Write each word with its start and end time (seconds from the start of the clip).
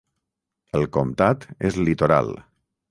El 0.79 0.87
comtat 0.97 1.47
és 1.71 1.81
litoral. 1.87 2.37